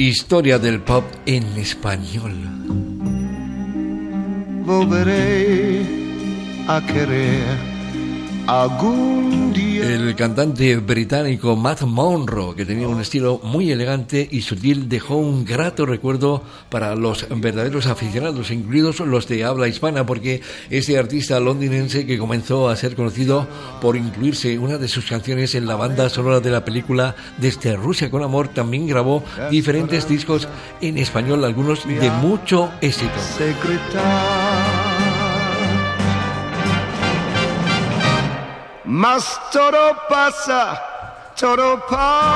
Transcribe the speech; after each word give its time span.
Historia 0.00 0.58
del 0.58 0.80
pop 0.80 1.04
en 1.26 1.44
español. 1.58 2.32
Volveré 4.64 5.82
a 6.66 6.80
querer 6.86 7.44
algún. 8.46 9.52
El 9.82 10.14
cantante 10.14 10.76
británico 10.76 11.56
Matt 11.56 11.82
Monro, 11.82 12.54
que 12.54 12.66
tenía 12.66 12.86
un 12.86 13.00
estilo 13.00 13.40
muy 13.42 13.70
elegante 13.72 14.28
y 14.30 14.42
sutil, 14.42 14.88
dejó 14.88 15.16
un 15.16 15.44
grato 15.44 15.86
recuerdo 15.86 16.42
para 16.68 16.94
los 16.94 17.26
verdaderos 17.30 17.86
aficionados, 17.86 18.50
incluidos 18.50 19.00
los 19.00 19.26
de 19.26 19.44
habla 19.44 19.68
hispana, 19.68 20.04
porque 20.04 20.42
este 20.68 20.98
artista 20.98 21.40
londinense 21.40 22.06
que 22.06 22.18
comenzó 22.18 22.68
a 22.68 22.76
ser 22.76 22.94
conocido 22.94 23.48
por 23.80 23.96
incluirse 23.96 24.58
una 24.58 24.76
de 24.76 24.88
sus 24.88 25.06
canciones 25.06 25.54
en 25.54 25.66
la 25.66 25.76
banda 25.76 26.10
sonora 26.10 26.40
de 26.40 26.50
la 26.50 26.64
película 26.64 27.16
Desde 27.38 27.74
Rusia 27.74 28.10
con 28.10 28.22
Amor, 28.22 28.48
también 28.48 28.86
grabó 28.86 29.24
diferentes 29.50 30.06
discos 30.06 30.46
en 30.80 30.98
español, 30.98 31.44
algunos 31.44 31.86
de 31.86 32.10
mucho 32.10 32.70
éxito. 32.82 33.14
Mas 38.92 39.38
todo 39.52 39.94
pasa, 40.08 40.82
todo 41.38 41.80
pasará. 41.88 42.32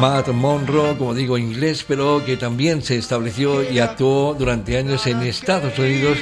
Matt 0.00 0.28
Monroe, 0.28 0.96
como 0.96 1.12
digo, 1.12 1.36
inglés, 1.36 1.84
pero 1.86 2.24
que 2.24 2.38
también 2.38 2.80
se 2.80 2.96
estableció 2.96 3.62
y 3.70 3.78
actuó 3.78 4.32
durante 4.32 4.78
años 4.78 5.06
en 5.06 5.20
Estados 5.20 5.78
Unidos, 5.78 6.16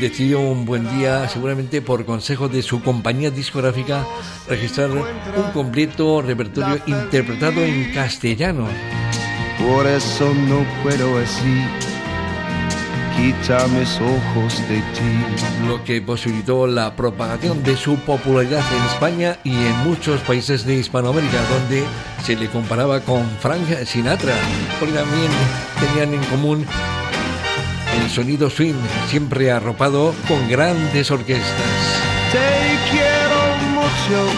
decidió 0.00 0.40
un 0.40 0.64
buen 0.64 0.88
día, 0.96 1.28
seguramente 1.28 1.82
por 1.82 2.06
consejo 2.06 2.48
de 2.48 2.62
su 2.62 2.82
compañía 2.82 3.30
discográfica, 3.30 4.06
registrar 4.48 4.88
un 4.92 5.04
completo 5.52 6.22
repertorio 6.22 6.80
interpretado 6.86 7.60
en 7.60 7.92
castellano. 7.92 8.66
Por 9.58 9.86
eso 9.86 10.32
no 10.32 10.64
puedo 10.82 11.18
decir 11.18 11.93
quita 13.16 13.66
mis 13.68 14.00
ojos 14.00 14.58
de 14.68 14.76
ti. 14.76 15.66
Lo 15.66 15.82
que 15.84 16.00
posibilitó 16.00 16.66
la 16.66 16.94
propagación 16.96 17.62
de 17.62 17.76
su 17.76 17.96
popularidad 17.96 18.62
en 18.76 18.84
España 18.84 19.38
y 19.44 19.54
en 19.54 19.76
muchos 19.84 20.20
países 20.22 20.64
de 20.64 20.76
Hispanoamérica, 20.76 21.38
donde 21.50 21.84
se 22.24 22.36
le 22.36 22.48
comparaba 22.48 23.00
con 23.00 23.24
Frank 23.40 23.66
Sinatra, 23.84 24.34
porque 24.78 24.94
también 24.94 25.30
tenían 25.80 26.14
en 26.14 26.24
común 26.30 26.66
el 28.00 28.10
sonido 28.10 28.50
swing, 28.50 28.74
siempre 29.08 29.50
arropado 29.50 30.14
con 30.28 30.48
grandes 30.48 31.10
orquestas. 31.10 31.54
Te 32.32 32.90
quiero 32.90 33.40
mucho, 33.74 34.32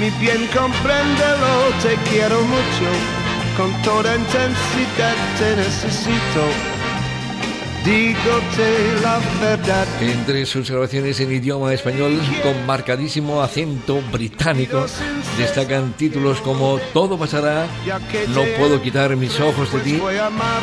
mi 0.00 0.10
bien 0.24 0.46
compréndelo, 0.56 1.70
te 1.82 1.96
quiero 2.10 2.40
mucho, 2.42 2.88
con 3.56 3.72
toda 3.82 4.14
intensidad 4.16 5.14
te 5.38 5.56
necesito. 5.56 6.71
Entre 10.00 10.46
sus 10.46 10.70
grabaciones 10.70 11.18
en 11.18 11.32
idioma 11.32 11.74
español 11.74 12.16
con 12.42 12.64
marcadísimo 12.64 13.42
acento 13.42 14.00
británico 14.12 14.86
destacan 15.36 15.92
títulos 15.94 16.40
como 16.42 16.78
Todo 16.92 17.18
pasará, 17.18 17.66
No 18.28 18.42
puedo 18.56 18.80
quitar 18.80 19.16
mis 19.16 19.40
ojos 19.40 19.72
de 19.72 19.80
ti 19.80 20.00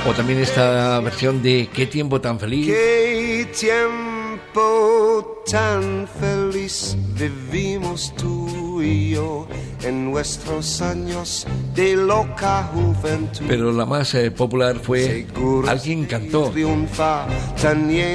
o 0.07 0.13
también 0.13 0.39
esta 0.39 0.99
versión 1.01 1.43
de 1.43 1.69
Qué 1.73 1.87
tiempo 1.87 2.21
tan 2.21 2.39
feliz. 2.39 2.67
Qué 2.67 3.47
tiempo 3.57 5.43
tan 5.45 6.07
feliz 6.07 6.95
vivimos 7.17 8.13
tú 8.15 8.58
y 8.81 9.11
yo 9.11 9.47
en 9.83 10.11
nuestros 10.11 10.81
años 10.81 11.47
de 11.75 11.95
loca 11.95 12.69
juventud. 12.73 13.45
Pero 13.47 13.71
la 13.71 13.86
más 13.86 14.13
eh, 14.16 14.31
popular 14.31 14.77
fue 14.77 15.27
Alguien 15.67 16.05
cantó. 16.05 16.52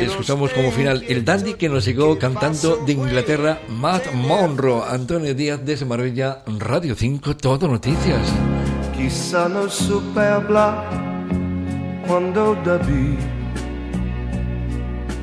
Escuchamos 0.00 0.52
como 0.52 0.70
final 0.70 1.04
el 1.08 1.24
dandy 1.24 1.54
que 1.54 1.68
nos 1.68 1.84
llegó 1.84 2.18
cantando 2.18 2.76
de 2.84 2.92
Inglaterra, 2.92 3.60
Matt 3.68 4.12
Monroe, 4.14 4.82
Antonio 4.88 5.34
Díaz 5.34 5.64
de 5.64 5.84
Marbella, 5.84 6.42
Radio 6.58 6.94
5, 6.94 7.36
Todo 7.36 7.68
Noticias. 7.68 8.32
Quizá 8.96 9.48
no 9.48 9.68
supe 9.68 10.20
hablar 10.20 10.84
cuando 12.06 12.54
debí. 12.64 13.16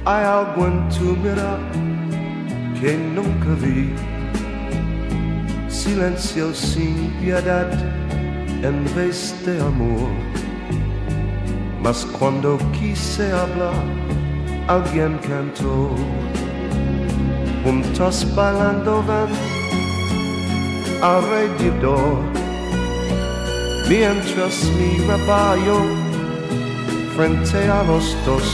Hay 0.06 0.26
algo 0.26 0.66
en 0.66 0.90
tu 0.90 1.16
mirada 1.18 1.60
que 2.80 2.98
nunca 2.98 3.54
vi 3.62 3.94
silencio 5.84 6.54
sin 6.54 7.10
piedad 7.20 7.72
en 8.62 8.86
vez 8.96 9.34
de 9.44 9.60
amor. 9.60 10.12
Mas 11.82 12.06
cuando 12.20 12.60
quise 12.72 13.32
hablar, 13.32 13.84
alguien 14.68 15.18
cantó. 15.28 15.90
Juntos 17.64 18.28
bailando 18.36 19.04
van 19.08 19.32
alrededor. 21.02 22.20
Mientras 23.90 24.56
miraba 24.78 25.56
yo 25.66 25.80
frente 27.16 27.58
a 27.68 27.82
los 27.90 28.16
dos, 28.28 28.48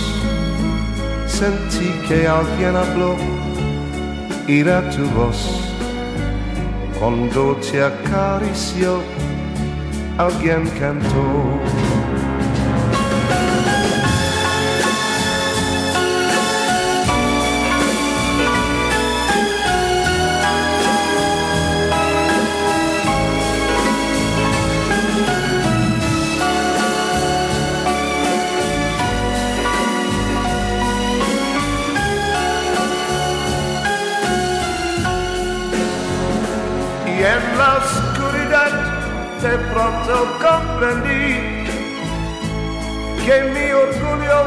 sentí 1.25 1.89
que 2.07 2.25
alguien 2.25 2.73
habló. 2.77 3.15
Era 4.47 4.89
tu 4.91 5.03
voz 5.09 5.66
cuando 6.99 7.55
te 7.57 7.83
acarició, 7.83 9.01
alguien 10.17 10.67
cantó. 10.79 11.96
En 37.33 37.57
la 37.57 37.77
oscuridad 37.83 38.71
de 39.41 39.57
pronto 39.71 40.13
comprendí 40.47 41.29
que 43.25 43.35
mi 43.53 43.67
orgullo 43.71 44.39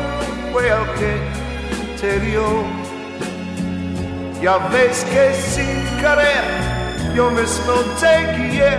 fue 0.51 0.69
el 0.69 0.85
que 0.99 1.13
te 2.01 2.21
dio. 2.21 2.47
Ya 4.43 4.57
ves 4.73 5.05
que 5.13 5.35
sin 5.35 5.77
querer 6.01 6.45
yo 7.15 7.31
mismo 7.31 7.75
te 8.01 8.15
guié 8.37 8.73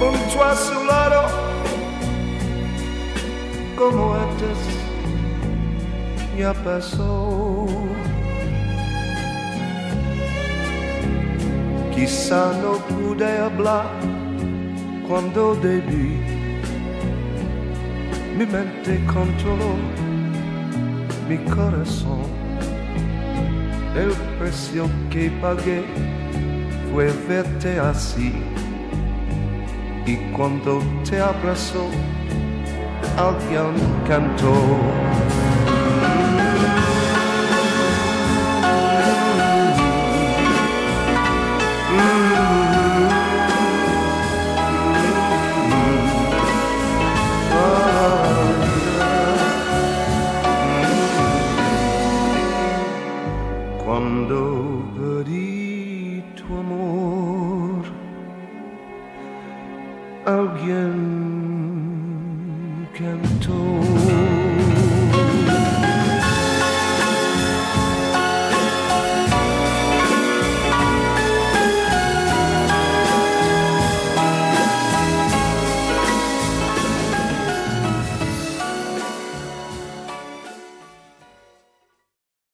junto 0.00 0.44
a 0.44 0.56
su 0.56 0.84
lado 0.84 1.22
como 3.76 4.14
antes 4.14 4.58
ya 6.36 6.52
pasó. 6.64 7.77
Quizá 11.98 12.52
no 12.62 12.74
pude 12.86 13.26
hablar 13.38 13.90
cuando 15.08 15.56
debí. 15.56 16.20
Mi 18.36 18.46
mente 18.46 19.04
controló 19.12 19.74
mi 21.28 21.38
corazón. 21.38 22.22
El 23.96 24.12
precio 24.38 24.88
que 25.10 25.28
pagué 25.42 25.82
fue 26.92 27.10
verte 27.28 27.80
así. 27.80 28.32
Y 30.06 30.14
cuando 30.36 30.80
te 31.02 31.18
abrazó, 31.20 31.84
alguien 33.16 33.74
cantó. 34.06 34.54
Cuando 53.98 54.84
perdí 54.94 56.22
tu 56.36 56.44
amor, 56.56 57.82
alguien 60.24 60.94
cantó. 62.96 63.97